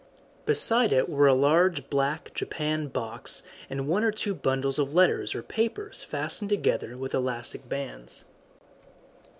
Beside 0.47 0.91
it 0.91 1.07
were 1.09 1.27
a 1.27 1.35
large 1.35 1.87
black 1.87 2.33
japanned 2.33 2.91
box 2.91 3.43
and 3.69 3.87
one 3.87 4.03
or 4.03 4.11
two 4.11 4.33
bundles 4.33 4.79
of 4.79 4.95
letters 4.95 5.35
or 5.35 5.43
papers 5.43 6.01
fastened 6.01 6.49
together 6.49 6.97
with 6.97 7.13
elastic 7.13 7.69
bands. 7.69 8.25